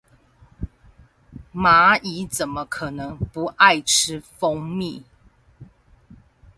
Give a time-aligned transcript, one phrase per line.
[1.53, 5.03] 螞蟻怎麼可能不愛吃蜂蜜